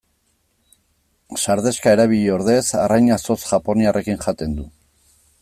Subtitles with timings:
[1.43, 4.69] Sardexka erabili ordez arraina zotz japoniarrekin jaten du.